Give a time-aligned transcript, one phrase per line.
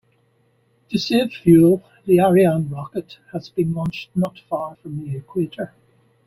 [0.89, 5.75] To save fuel, the Ariane rocket has been launched not far from the equator.